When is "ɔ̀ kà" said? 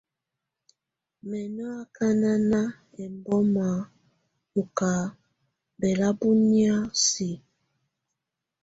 4.59-4.91